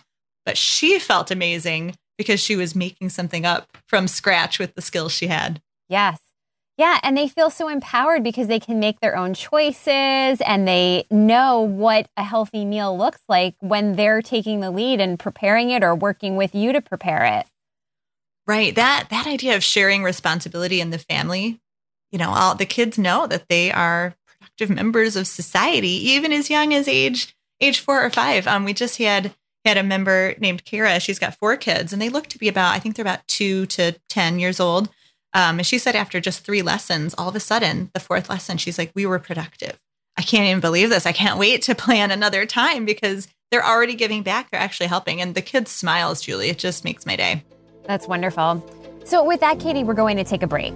[0.45, 5.13] but she felt amazing because she was making something up from scratch with the skills
[5.13, 5.61] she had.
[5.87, 6.19] Yes.
[6.77, 11.05] Yeah, and they feel so empowered because they can make their own choices and they
[11.11, 15.83] know what a healthy meal looks like when they're taking the lead and preparing it
[15.83, 17.47] or working with you to prepare it.
[18.47, 18.73] Right.
[18.73, 21.59] That that idea of sharing responsibility in the family,
[22.13, 24.15] you know, all the kids know that they are
[24.59, 28.47] productive members of society, even as young as age age four or five.
[28.47, 29.33] Um, we just had
[29.65, 30.99] had a member named Kara.
[30.99, 33.65] She's got four kids, and they look to be about I think they're about two
[33.67, 34.89] to ten years old.
[35.33, 38.57] Um, and she said after just three lessons, all of a sudden, the fourth lesson,
[38.57, 39.79] she's like, we were productive.
[40.17, 41.05] I can't even believe this.
[41.05, 44.49] I can't wait to plan another time because they're already giving back.
[44.49, 45.21] They're actually helping.
[45.21, 47.43] And the kids' smiles, Julie, it just makes my day.
[47.85, 48.65] That's wonderful.
[49.05, 50.73] So, with that, Katie, we're going to take a break.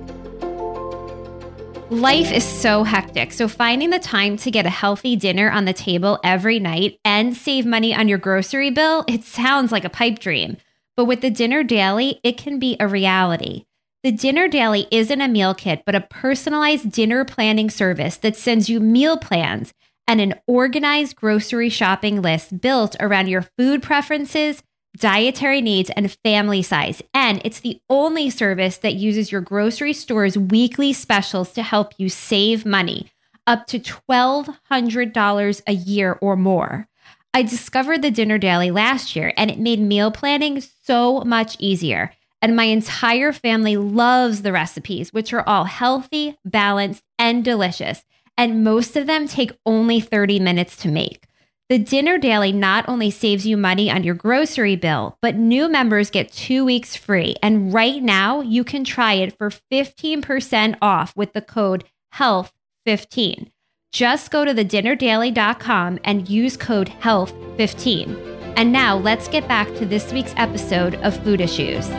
[1.89, 3.33] Life is so hectic.
[3.33, 7.35] So, finding the time to get a healthy dinner on the table every night and
[7.35, 10.57] save money on your grocery bill, it sounds like a pipe dream.
[10.95, 13.65] But with the dinner daily, it can be a reality.
[14.03, 18.69] The Dinner Daily isn't a meal kit, but a personalized dinner planning service that sends
[18.69, 19.73] you meal plans
[20.07, 24.61] and an organized grocery shopping list built around your food preferences,
[24.97, 27.01] dietary needs, and family size.
[27.13, 32.09] And it's the only service that uses your grocery store's weekly specials to help you
[32.09, 33.11] save money,
[33.47, 36.87] up to $1,200 a year or more.
[37.33, 42.11] I discovered the Dinner Daily last year, and it made meal planning so much easier
[42.43, 48.03] and my entire family loves the recipes, which are all healthy, balanced, and delicious.
[48.37, 51.25] And most of them take only 30 minutes to make.
[51.73, 56.11] The Dinner Daily not only saves you money on your grocery bill, but new members
[56.11, 57.35] get two weeks free.
[57.41, 63.49] And right now, you can try it for 15% off with the code HEALTH15.
[63.91, 68.53] Just go to thedinnerdaily.com and use code HEALTH15.
[68.55, 71.89] And now let's get back to this week's episode of Food Issues.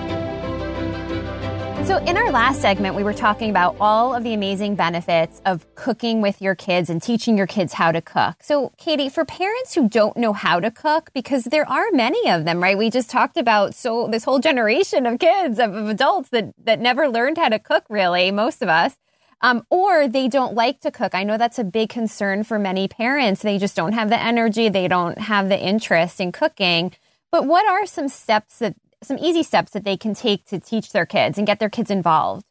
[1.85, 5.67] So, in our last segment, we were talking about all of the amazing benefits of
[5.75, 8.37] cooking with your kids and teaching your kids how to cook.
[8.41, 12.47] So, Katie, for parents who don't know how to cook, because there are many of
[12.47, 12.79] them, right?
[12.79, 16.81] We just talked about so this whole generation of kids, of, of adults that that
[16.81, 18.97] never learned how to cook, really, most of us.
[19.43, 21.15] Um, or they don't like to cook.
[21.15, 23.43] I know that's a big concern for many parents.
[23.43, 26.95] They just don't have the energy, they don't have the interest in cooking.
[27.31, 30.93] But what are some steps that some easy steps that they can take to teach
[30.93, 32.45] their kids and get their kids involved?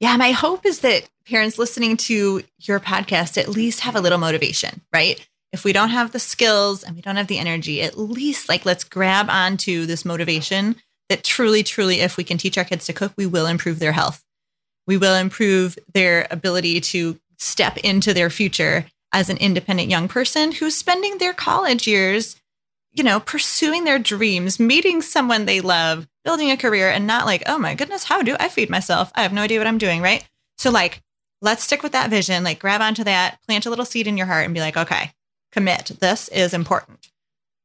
[0.00, 4.18] Yeah, my hope is that parents listening to your podcast at least have a little
[4.18, 5.26] motivation, right?
[5.52, 8.66] If we don't have the skills and we don't have the energy, at least like
[8.66, 10.76] let's grab onto this motivation
[11.08, 13.92] that truly, truly, if we can teach our kids to cook, we will improve their
[13.92, 14.24] health.
[14.86, 20.52] We will improve their ability to step into their future as an independent young person
[20.52, 22.36] who's spending their college years
[22.94, 27.42] you know, pursuing their dreams, meeting someone they love, building a career, and not like,
[27.46, 29.10] oh my goodness, how do I feed myself?
[29.16, 30.26] I have no idea what I'm doing, right?
[30.56, 31.02] So, like,
[31.42, 34.26] let's stick with that vision, like, grab onto that, plant a little seed in your
[34.26, 35.10] heart, and be like, okay,
[35.50, 35.90] commit.
[35.98, 37.10] This is important.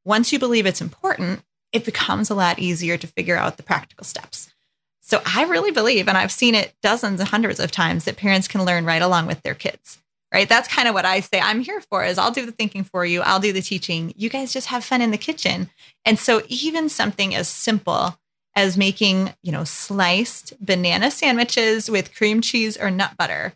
[0.04, 4.04] Once you believe it's important, it becomes a lot easier to figure out the practical
[4.04, 4.52] steps.
[5.00, 8.48] So, I really believe, and I've seen it dozens and hundreds of times, that parents
[8.48, 9.98] can learn right along with their kids
[10.32, 10.48] right?
[10.48, 13.04] That's kind of what I say I'm here for is I'll do the thinking for
[13.04, 13.20] you.
[13.22, 14.12] I'll do the teaching.
[14.16, 15.70] You guys just have fun in the kitchen.
[16.04, 18.16] And so even something as simple
[18.56, 23.54] as making, you know, sliced banana sandwiches with cream cheese or nut butter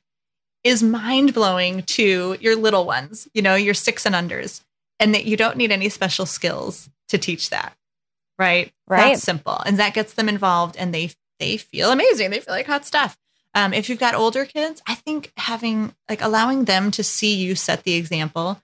[0.63, 4.63] is mind blowing to your little ones, you know, your six and unders,
[4.99, 7.77] and that you don't need any special skills to teach that.
[8.39, 8.73] Right.
[8.89, 9.11] Right.
[9.11, 9.59] That's simple.
[9.65, 12.31] And that gets them involved and they they feel amazing.
[12.31, 13.17] They feel like hot stuff.
[13.55, 17.55] Um, if you've got older kids, I think having like allowing them to see you
[17.55, 18.61] set the example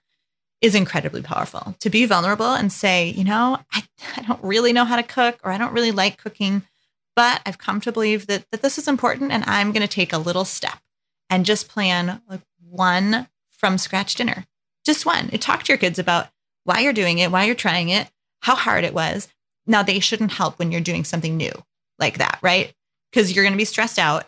[0.61, 1.75] is incredibly powerful.
[1.79, 3.83] To be vulnerable and say, you know, I,
[4.15, 6.63] I don't really know how to cook or I don't really like cooking,
[7.15, 10.13] but I've come to believe that, that this is important and I'm going to take
[10.13, 10.79] a little step
[11.29, 14.45] and just plan like one from scratch dinner.
[14.85, 15.29] Just one.
[15.31, 16.29] And talk to your kids about
[16.63, 18.09] why you're doing it, why you're trying it,
[18.41, 19.27] how hard it was.
[19.67, 21.51] Now, they shouldn't help when you're doing something new
[21.99, 22.73] like that, right?
[23.11, 24.25] Because you're going to be stressed out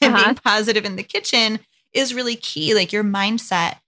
[0.02, 0.24] and uh-huh.
[0.24, 1.60] being positive in the kitchen
[1.92, 2.74] is really key.
[2.74, 3.78] Like your mindset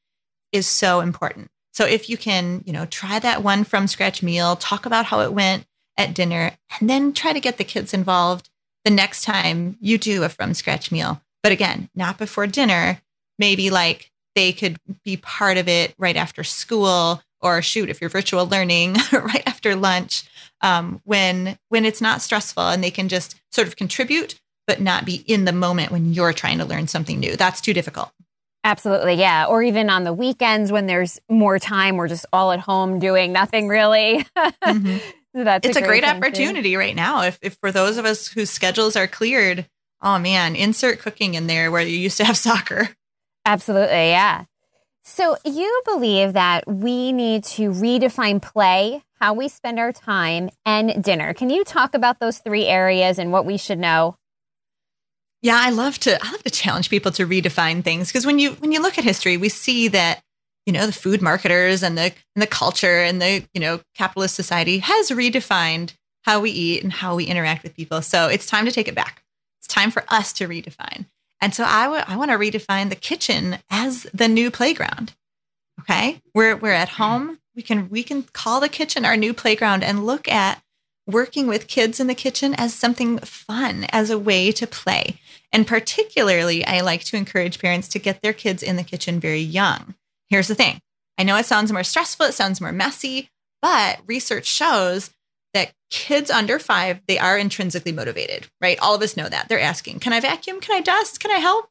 [0.53, 1.51] is so important.
[1.73, 5.21] So if you can, you know, try that one from scratch meal, talk about how
[5.21, 8.51] it went at dinner, and then try to get the kids involved
[8.85, 11.23] the next time you do a from scratch meal.
[11.43, 13.01] But again, not before dinner.
[13.39, 18.11] Maybe like they could be part of it right after school or shoot if you're
[18.11, 20.25] virtual learning right after lunch
[20.61, 25.05] um, when when it's not stressful and they can just sort of contribute but not
[25.05, 27.37] be in the moment when you're trying to learn something new.
[27.37, 28.13] That's too difficult.
[28.65, 29.47] Absolutely, yeah.
[29.47, 33.33] Or even on the weekends when there's more time, we're just all at home doing
[33.33, 34.27] nothing really.
[35.35, 35.45] Mm-hmm.
[35.45, 37.23] That's it's a great, a great opportunity right now.
[37.23, 39.67] If, if for those of us whose schedules are cleared,
[40.03, 42.91] oh man, insert cooking in there where you used to have soccer.
[43.47, 44.45] Absolutely, yeah.
[45.05, 51.03] So you believe that we need to redefine play, how we spend our time, and
[51.03, 51.35] dinner.
[51.35, 54.17] Can you talk about those three areas and what we should know?
[55.43, 58.53] Yeah, I love to I love to challenge people to redefine things because when you
[58.53, 60.23] when you look at history, we see that
[60.67, 64.37] you know the food marketers and the and the culture and the you know capitalist
[64.37, 68.03] society has redefined how we eat and how we interact with people.
[68.03, 69.23] So it's time to take it back.
[69.61, 71.07] It's time for us to redefine.
[71.41, 75.13] And so I, w- I want to redefine the kitchen as the new playground.
[75.81, 76.21] Okay.
[76.35, 77.39] We're, we're at home.
[77.57, 80.63] We can, we can call the kitchen our new playground and look at
[81.07, 85.19] working with kids in the kitchen as something fun, as a way to play.
[85.53, 89.41] And particularly, I like to encourage parents to get their kids in the kitchen very
[89.41, 89.95] young.
[90.29, 90.81] Here's the thing
[91.19, 95.11] I know it sounds more stressful, it sounds more messy, but research shows
[95.55, 98.79] that kids under five, they are intrinsically motivated, right?
[98.81, 99.49] All of us know that.
[99.49, 100.61] They're asking, Can I vacuum?
[100.61, 101.21] Can I dust?
[101.21, 101.69] Can I help?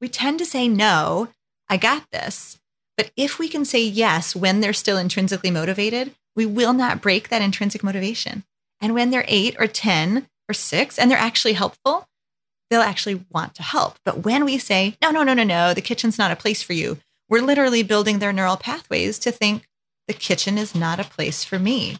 [0.00, 1.28] We tend to say, No,
[1.68, 2.58] I got this.
[2.96, 7.28] But if we can say yes when they're still intrinsically motivated, we will not break
[7.28, 8.44] that intrinsic motivation.
[8.80, 12.08] And when they're eight or 10 or six and they're actually helpful,
[12.70, 13.98] they'll actually want to help.
[14.04, 16.72] But when we say, no, no, no, no, no, the kitchen's not a place for
[16.72, 16.98] you,
[17.28, 19.66] we're literally building their neural pathways to think
[20.06, 21.98] the kitchen is not a place for me.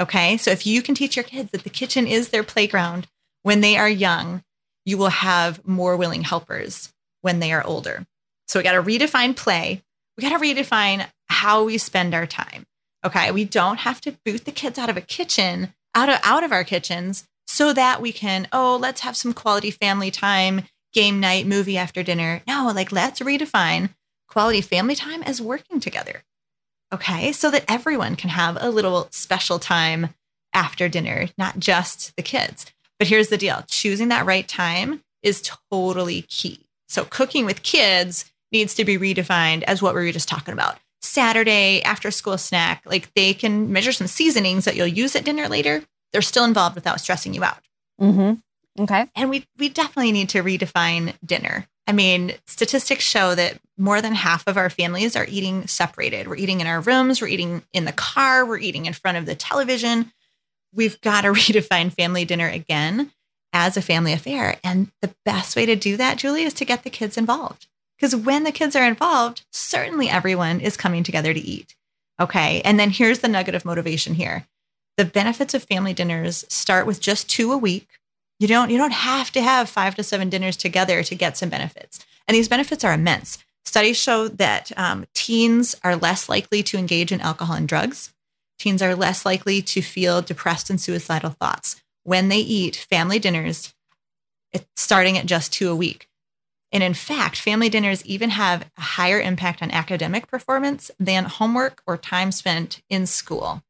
[0.00, 0.36] Okay.
[0.36, 3.06] So if you can teach your kids that the kitchen is their playground
[3.42, 4.42] when they are young,
[4.84, 6.92] you will have more willing helpers
[7.22, 8.06] when they are older.
[8.46, 9.82] So we got to redefine play.
[10.16, 12.64] We got to redefine how we spend our time.
[13.04, 13.30] Okay.
[13.30, 16.52] We don't have to boot the kids out of a kitchen, out of, out of
[16.52, 21.46] our kitchens so that we can, oh, let's have some quality family time, game night,
[21.46, 22.42] movie after dinner.
[22.46, 23.94] No, like let's redefine
[24.28, 26.22] quality family time as working together.
[26.92, 27.32] Okay.
[27.32, 30.14] So that everyone can have a little special time
[30.52, 32.66] after dinner, not just the kids.
[32.98, 36.66] But here's the deal choosing that right time is totally key.
[36.86, 40.78] So cooking with kids needs to be redefined as what we were just talking about.
[41.00, 45.48] Saturday after school snack, like they can measure some seasonings that you'll use at dinner
[45.48, 45.82] later.
[46.12, 47.62] They're still involved without stressing you out.
[48.00, 48.82] Mm-hmm.
[48.82, 49.06] Okay.
[49.14, 51.66] And we we definitely need to redefine dinner.
[51.86, 56.28] I mean, statistics show that more than half of our families are eating separated.
[56.28, 59.26] We're eating in our rooms, we're eating in the car, we're eating in front of
[59.26, 60.12] the television.
[60.74, 63.10] We've got to redefine family dinner again
[63.52, 64.58] as a family affair.
[64.62, 67.66] And the best way to do that, Julie, is to get the kids involved.
[67.96, 71.74] Because when the kids are involved, certainly everyone is coming together to eat.
[72.20, 72.60] Okay.
[72.64, 74.46] And then here's the nugget of motivation here.
[74.98, 77.88] The benefits of family dinners start with just two a week
[78.38, 81.48] you don't you don't have to have 5 to 7 dinners together to get some
[81.48, 82.04] benefits.
[82.26, 83.38] And these benefits are immense.
[83.64, 88.14] Studies show that um, teens are less likely to engage in alcohol and drugs.
[88.58, 93.74] Teens are less likely to feel depressed and suicidal thoughts when they eat family dinners
[94.50, 96.08] it's starting at just two a week.
[96.72, 101.82] And in fact, family dinners even have a higher impact on academic performance than homework
[101.86, 103.62] or time spent in school.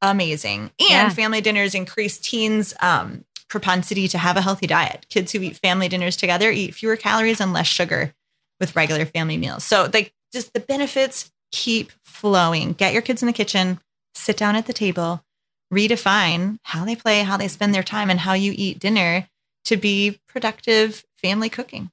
[0.00, 0.70] Amazing.
[0.78, 1.08] And yeah.
[1.08, 5.06] family dinners increase teens' um, propensity to have a healthy diet.
[5.08, 8.14] Kids who eat family dinners together eat fewer calories and less sugar
[8.60, 9.64] with regular family meals.
[9.64, 12.72] So like just the benefits keep flowing.
[12.72, 13.80] Get your kids in the kitchen,
[14.14, 15.24] sit down at the table,
[15.72, 19.28] redefine how they play, how they spend their time and how you eat dinner
[19.64, 21.90] to be productive family cooking.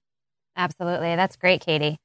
[0.55, 1.15] Absolutely.
[1.15, 1.97] That's great, Katie.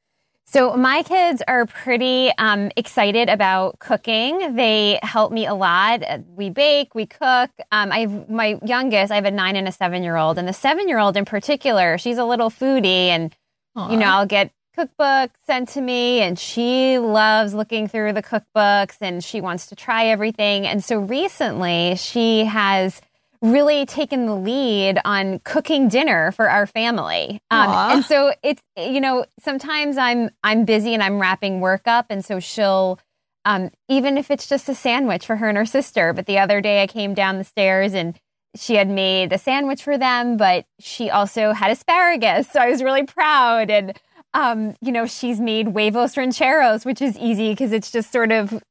[0.52, 4.56] So my kids are pretty um, excited about cooking.
[4.56, 6.02] They help me a lot.
[6.26, 7.50] We bake, we cook.
[7.70, 9.12] Um, I have my youngest.
[9.12, 11.24] I have a nine and a seven year old, and the seven year old in
[11.24, 13.32] particular, she's a little foodie, and
[13.76, 13.92] Aww.
[13.92, 18.96] you know I'll get cookbooks sent to me, and she loves looking through the cookbooks,
[19.00, 20.66] and she wants to try everything.
[20.66, 23.00] And so recently, she has
[23.42, 27.40] really taken the lead on cooking dinner for our family.
[27.50, 32.06] Um, and so it's you know sometimes I'm I'm busy and I'm wrapping work up,
[32.10, 32.98] and so she'll
[33.44, 36.12] um, even if it's just a sandwich for her and her sister.
[36.12, 38.18] But the other day I came down the stairs and
[38.56, 42.82] she had made a sandwich for them, but she also had asparagus, so I was
[42.82, 43.98] really proud and.
[44.32, 48.62] Um, you know, she's made huevos rancheros, which is easy because it's just sort of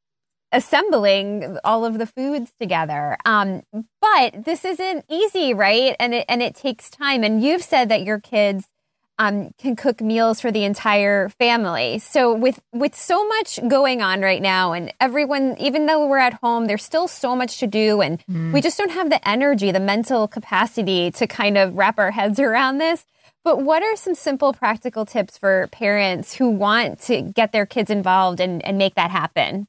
[0.51, 3.17] assembling all of the foods together.
[3.25, 3.63] Um,
[4.01, 5.95] but this isn't easy, right?
[5.99, 7.23] And it and it takes time.
[7.23, 8.67] And you've said that your kids
[9.19, 11.99] um, can cook meals for the entire family.
[11.99, 16.35] So with with so much going on right now, and everyone, even though we're at
[16.35, 18.54] home, there's still so much to do, and mm.
[18.54, 22.39] we just don't have the energy, the mental capacity to kind of wrap our heads
[22.39, 23.06] around this.
[23.43, 27.89] But what are some simple practical tips for parents who want to get their kids
[27.89, 29.67] involved and, and make that happen?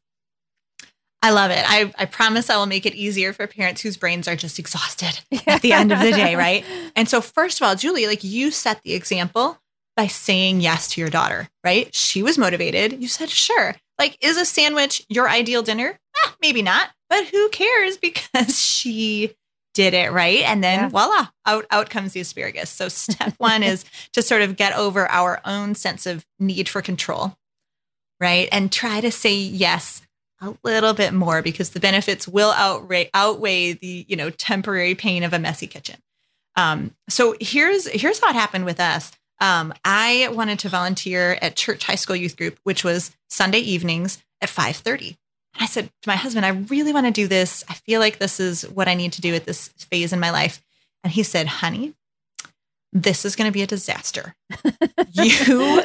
[1.22, 1.62] I love it.
[1.66, 5.20] I, I promise I will make it easier for parents whose brains are just exhausted
[5.46, 6.64] at the end of the day, right?
[6.96, 9.58] And so, first of all, Julie, like you set the example
[9.96, 11.94] by saying yes to your daughter, right?
[11.94, 13.02] She was motivated.
[13.02, 13.74] You said, sure.
[13.98, 15.98] Like, is a sandwich your ideal dinner?
[16.24, 19.34] Eh, maybe not, but who cares because she
[19.74, 20.40] did it right.
[20.40, 20.88] And then yeah.
[20.88, 22.70] voila, out, out comes the asparagus.
[22.70, 26.80] So, step one is to sort of get over our own sense of need for
[26.80, 27.36] control,
[28.18, 28.48] right?
[28.50, 30.00] And try to say yes
[30.40, 35.22] a little bit more because the benefits will outweigh, outweigh the you know temporary pain
[35.22, 35.96] of a messy kitchen.
[36.56, 39.12] Um, so here's here's how it happened with us.
[39.40, 44.22] Um, I wanted to volunteer at church high school youth group, which was Sunday evenings
[44.40, 45.18] at five thirty.
[45.58, 47.64] I said to my husband, I really want to do this.
[47.68, 50.30] I feel like this is what I need to do at this phase in my
[50.30, 50.62] life.
[51.02, 51.94] And he said, honey,
[52.92, 54.34] this is going to be a disaster.
[55.12, 55.82] you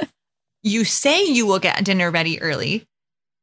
[0.64, 2.88] you say you will get dinner ready early,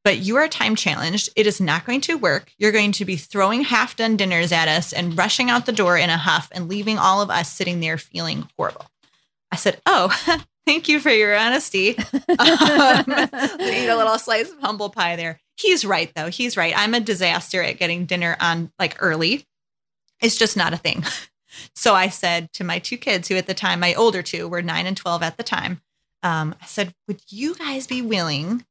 [0.04, 1.30] but you are time challenged.
[1.36, 2.52] It is not going to work.
[2.58, 5.96] You're going to be throwing half done dinners at us and rushing out the door
[5.96, 8.86] in a huff and leaving all of us sitting there feeling horrible.
[9.50, 10.10] I said, Oh,
[10.66, 11.96] thank you for your honesty.
[12.12, 15.40] um, eat a little slice of humble pie there.
[15.56, 16.28] He's right, though.
[16.28, 16.74] He's right.
[16.76, 19.46] I'm a disaster at getting dinner on like early.
[20.20, 21.04] It's just not a thing.
[21.74, 24.62] So I said to my two kids, who at the time, my older two were
[24.62, 25.82] nine and 12 at the time,
[26.22, 28.64] um, I said, Would you guys be willing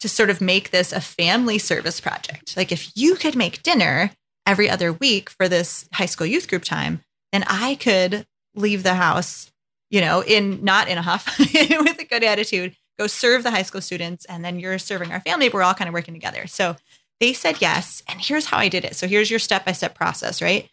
[0.00, 2.56] to sort of make this a family service project.
[2.56, 4.10] Like if you could make dinner
[4.46, 8.94] every other week for this high school youth group time, then I could leave the
[8.94, 9.50] house,
[9.90, 13.62] you know, in not in a huff, with a good attitude, go serve the high
[13.62, 15.48] school students, and then you're serving our family.
[15.48, 16.46] We're all kind of working together.
[16.46, 16.76] So
[17.20, 18.02] they said yes.
[18.08, 18.96] And here's how I did it.
[18.96, 20.68] So here's your step by step process, right?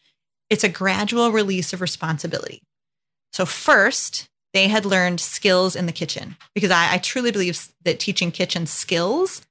[0.49, 2.61] It's a gradual release of responsibility.
[3.33, 4.27] So first,
[4.57, 8.65] they had learned skills in the kitchen because I, I truly believe that teaching kitchen
[8.65, 9.45] skills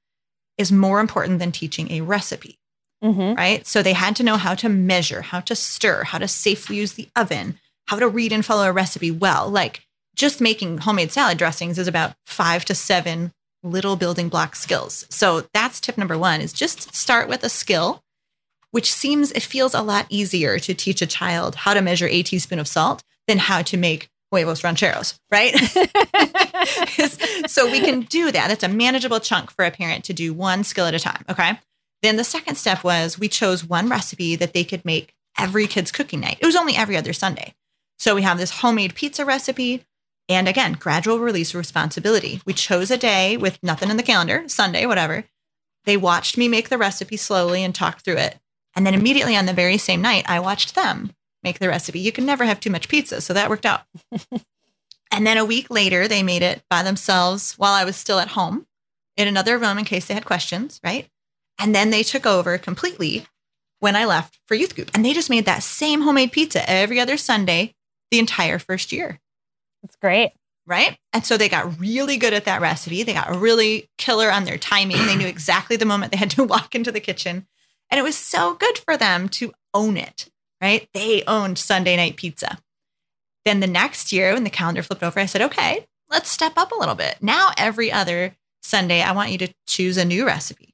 [0.57, 2.59] is more important than teaching a recipe.
[3.01, 3.35] Mm-hmm.
[3.35, 3.65] Right.
[3.65, 6.93] So they had to know how to measure, how to stir, how to safely use
[6.93, 9.47] the oven, how to read and follow a recipe well.
[9.49, 13.31] Like just making homemade salad dressings is about five to seven
[13.63, 15.05] little building block skills.
[15.09, 18.03] So that's tip number one is just start with a skill,
[18.71, 22.23] which seems it feels a lot easier to teach a child how to measure a
[22.23, 25.55] teaspoon of salt than how to make huevos rancheros, right?
[27.47, 28.47] so we can do that.
[28.47, 31.23] That's a manageable chunk for a parent to do one skill at a time.
[31.29, 31.59] Okay.
[32.01, 35.91] Then the second step was we chose one recipe that they could make every kid's
[35.91, 36.37] cooking night.
[36.41, 37.55] It was only every other Sunday.
[37.99, 39.85] So we have this homemade pizza recipe.
[40.29, 42.41] And again, gradual release of responsibility.
[42.45, 45.23] We chose a day with nothing in the calendar, Sunday, whatever.
[45.85, 48.37] They watched me make the recipe slowly and talk through it.
[48.75, 51.13] And then immediately on the very same night, I watched them
[51.43, 51.99] make the recipe.
[51.99, 53.21] You can never have too much pizza.
[53.21, 53.81] So that worked out.
[55.11, 58.29] and then a week later, they made it by themselves while I was still at
[58.29, 58.65] home
[59.15, 61.07] in another room in case they had questions, right?
[61.59, 63.25] And then they took over completely
[63.79, 64.91] when I left for youth group.
[64.93, 67.75] And they just made that same homemade pizza every other Sunday
[68.11, 69.19] the entire first year.
[69.81, 70.31] That's great.
[70.65, 70.97] Right.
[71.13, 73.03] And so they got really good at that recipe.
[73.03, 75.05] They got really killer on their timing.
[75.05, 77.47] They knew exactly the moment they had to walk into the kitchen.
[77.89, 80.29] And it was so good for them to own it
[80.61, 80.87] right?
[80.93, 82.57] They owned Sunday night pizza.
[83.45, 86.71] Then the next year, when the calendar flipped over, I said, okay, let's step up
[86.71, 87.17] a little bit.
[87.21, 90.73] Now, every other Sunday, I want you to choose a new recipe.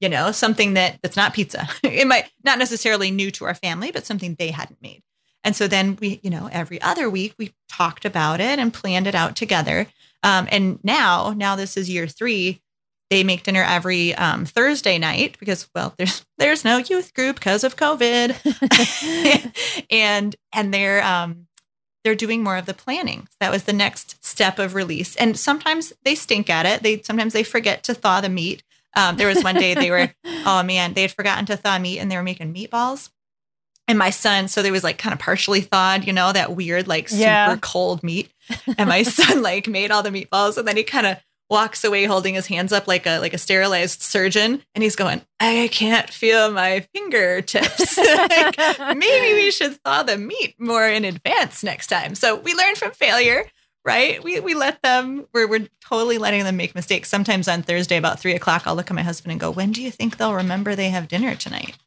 [0.00, 1.68] You know, something that that's not pizza.
[1.82, 5.02] it might not necessarily new to our family, but something they hadn't made.
[5.44, 9.06] And so then we, you know, every other week we talked about it and planned
[9.06, 9.86] it out together.
[10.22, 12.62] Um, and now, now this is year three
[13.10, 17.64] they make dinner every um, Thursday night because, well, there's there's no youth group because
[17.64, 18.36] of COVID,
[19.90, 21.48] and and they're um,
[22.04, 23.28] they're doing more of the planning.
[23.40, 25.16] That was the next step of release.
[25.16, 26.82] And sometimes they stink at it.
[26.82, 28.62] They sometimes they forget to thaw the meat.
[28.96, 30.12] Um, there was one day they were,
[30.46, 33.10] oh man, they had forgotten to thaw meat and they were making meatballs.
[33.86, 36.86] And my son, so they was like kind of partially thawed, you know, that weird,
[36.86, 37.56] like super yeah.
[37.60, 38.32] cold meat.
[38.78, 41.18] And my son like made all the meatballs and then he kind of
[41.50, 44.62] walks away holding his hands up like a like a sterilized surgeon.
[44.74, 47.98] And he's going i can't feel my fingertips.
[48.30, 52.14] Like, maybe we should thaw the meat more in advance next time.
[52.14, 53.44] So we learn from failure
[53.82, 54.22] right?
[54.22, 57.08] We, we let them we're, we're totally letting them make mistakes.
[57.08, 59.82] Sometimes on thursday about three o'clock i'll look at my husband and go when do
[59.82, 61.76] you think they'll remember they have dinner tonight?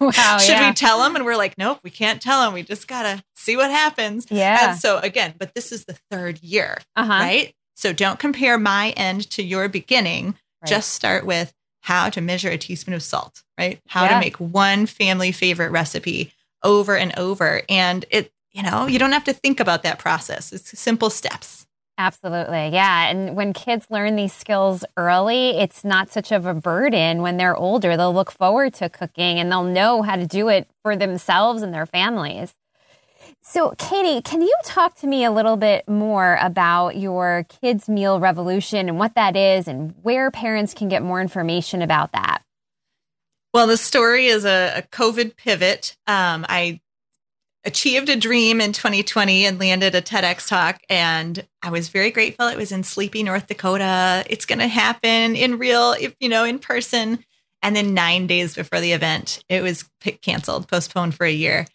[0.00, 0.70] Wow should yeah.
[0.70, 1.14] we tell them?
[1.14, 4.26] And we're like nope we can't tell them we just gotta see what happens.
[4.30, 4.70] Yeah.
[4.70, 7.12] and so again but this is the third year uh-huh.
[7.12, 10.36] right so don't compare my end to your beginning.
[10.62, 10.68] Right.
[10.68, 13.80] Just start with how to measure a teaspoon of salt, right?
[13.88, 14.14] How yeah.
[14.14, 17.62] to make one family favorite recipe over and over.
[17.68, 20.52] And it, you know, you don't have to think about that process.
[20.52, 21.66] It's simple steps.
[21.96, 22.68] Absolutely.
[22.68, 23.08] Yeah.
[23.08, 27.56] And when kids learn these skills early, it's not such of a burden when they're
[27.56, 27.96] older.
[27.96, 31.72] They'll look forward to cooking and they'll know how to do it for themselves and
[31.72, 32.54] their families.
[33.46, 38.18] So, Katie, can you talk to me a little bit more about your kids' meal
[38.18, 42.42] revolution and what that is and where parents can get more information about that?
[43.52, 45.94] Well, the story is a, a COVID pivot.
[46.06, 46.80] Um, I
[47.64, 50.80] achieved a dream in 2020 and landed a TEDx talk.
[50.88, 52.48] And I was very grateful.
[52.48, 54.24] It was in Sleepy, North Dakota.
[54.28, 57.22] It's going to happen in real, if you know, in person.
[57.62, 59.88] And then nine days before the event, it was
[60.22, 61.66] canceled, postponed for a year.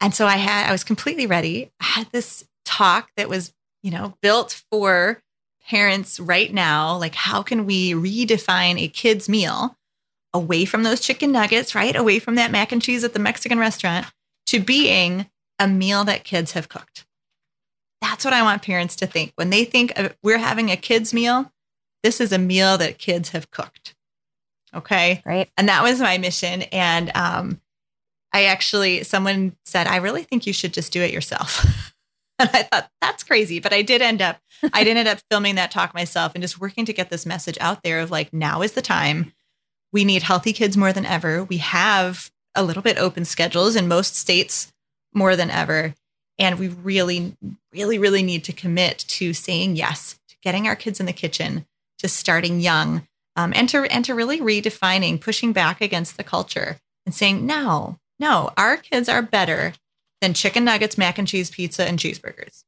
[0.00, 1.70] And so I had, I was completely ready.
[1.80, 5.22] I had this talk that was, you know, built for
[5.66, 6.96] parents right now.
[6.96, 9.76] Like, how can we redefine a kid's meal
[10.34, 11.94] away from those chicken nuggets, right?
[11.94, 14.06] Away from that mac and cheese at the Mexican restaurant
[14.46, 17.06] to being a meal that kids have cooked.
[18.02, 19.32] That's what I want parents to think.
[19.36, 21.50] When they think of, we're having a kids' meal,
[22.02, 23.94] this is a meal that kids have cooked.
[24.74, 25.22] Okay.
[25.24, 25.48] Right.
[25.56, 26.62] And that was my mission.
[26.62, 27.60] And um,
[28.34, 31.64] I actually, someone said, I really think you should just do it yourself.
[32.40, 33.60] and I thought, that's crazy.
[33.60, 34.40] But I did end up,
[34.72, 37.56] I did end up filming that talk myself and just working to get this message
[37.60, 39.32] out there of like, now is the time.
[39.92, 41.44] We need healthy kids more than ever.
[41.44, 44.72] We have a little bit open schedules in most states
[45.14, 45.94] more than ever.
[46.36, 47.36] And we really,
[47.72, 51.66] really, really need to commit to saying yes to getting our kids in the kitchen,
[51.98, 53.06] to starting young,
[53.36, 57.98] um, and to and to really redefining, pushing back against the culture and saying, no,
[58.18, 59.72] no, our kids are better
[60.20, 62.64] than chicken nuggets, mac and cheese, pizza, and cheeseburgers.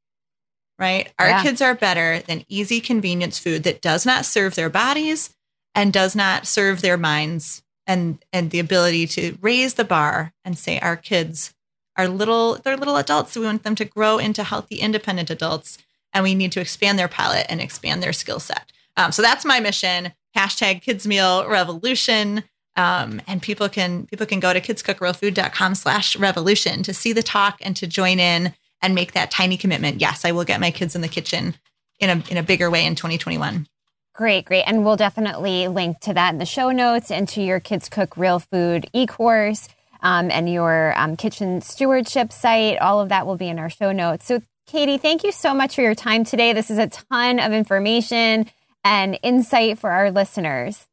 [0.79, 1.11] Right?
[1.19, 1.43] Our yeah.
[1.43, 5.35] kids are better than easy convenience food that does not serve their bodies
[5.75, 10.59] and does not serve their minds and and the ability to raise the bar and
[10.59, 11.55] say our kids
[11.97, 13.33] are little they're little adults.
[13.33, 15.79] so We want them to grow into healthy, independent adults,
[16.13, 18.71] and we need to expand their palate and expand their skill set.
[18.97, 20.13] Um, so that's my mission.
[20.37, 22.45] Hashtag Kids Meal Revolution.
[22.77, 27.59] Um, and people can people can go to kidscookrealfood.com slash revolution to see the talk
[27.63, 30.01] and to join in and make that tiny commitment.
[30.01, 31.57] Yes, I will get my kids in the kitchen
[31.99, 33.67] in a in a bigger way in 2021.
[34.15, 34.63] Great, great.
[34.63, 38.17] And we'll definitely link to that in the show notes and to your Kids Cook
[38.17, 39.69] Real Food e course
[40.01, 42.79] um, and your um, kitchen stewardship site.
[42.79, 44.25] All of that will be in our show notes.
[44.25, 46.55] So, Katie, thank you so much for your time today.
[46.55, 48.51] This is a ton of information
[48.85, 50.87] and insight for our listeners.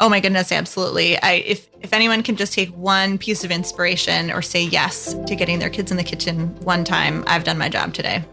[0.00, 1.20] Oh my goodness, absolutely.
[1.20, 5.34] I if if anyone can just take one piece of inspiration or say yes to
[5.34, 8.24] getting their kids in the kitchen one time, I've done my job today.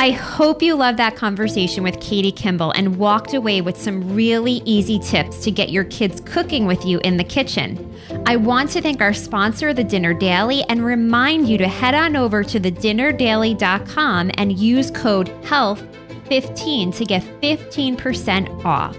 [0.00, 4.62] I hope you loved that conversation with Katie Kimball and walked away with some really
[4.64, 7.94] easy tips to get your kids cooking with you in the kitchen.
[8.24, 12.14] I want to thank our sponsor, The Dinner Daily, and remind you to head on
[12.14, 18.96] over to thedinnerdaily.com and use code HEALTH15 to get 15% off.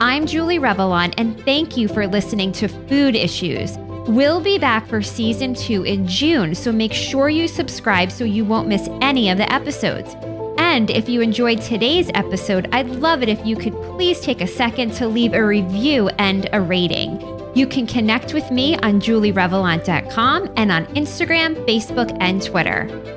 [0.00, 3.78] I'm Julie Revelant, and thank you for listening to Food Issues.
[4.08, 8.44] We'll be back for season two in June, so make sure you subscribe so you
[8.44, 10.16] won't miss any of the episodes.
[10.58, 14.46] And if you enjoyed today's episode, I'd love it if you could please take a
[14.48, 17.20] second to leave a review and a rating.
[17.54, 23.13] You can connect with me on julierevelant.com and on Instagram, Facebook, and Twitter.